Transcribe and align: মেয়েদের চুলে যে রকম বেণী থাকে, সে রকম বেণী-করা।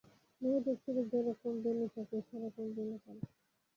মেয়েদের 0.41 0.77
চুলে 0.83 1.03
যে 1.11 1.19
রকম 1.27 1.53
বেণী 1.63 1.87
থাকে, 1.95 2.17
সে 2.27 2.35
রকম 2.43 2.65
বেণী-করা। 2.75 3.21